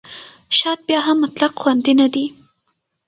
شات 0.57 0.79
بیا 0.87 0.99
هم 1.07 1.17
مطلق 1.23 1.53
خوندي 1.61 1.93
نه 2.01 2.07
دی. 2.13 2.25